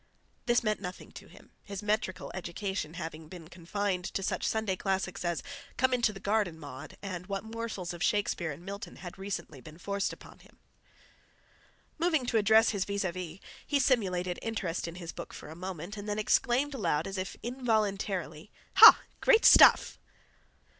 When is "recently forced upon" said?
9.21-10.39